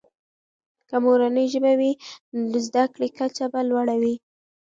که 0.89 0.95
مورنۍ 1.03 1.45
ژبه 1.53 1.73
وي، 1.79 1.91
نو 2.35 2.41
د 2.53 2.55
زده 2.67 2.83
کړې 2.93 3.07
کچه 3.17 3.45
به 3.53 3.59
لوړه 3.69 3.95
وي. 4.01 4.15